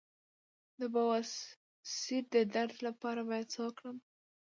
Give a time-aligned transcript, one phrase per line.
[0.79, 3.97] د بواسیر د درد لپاره باید څه وکړم؟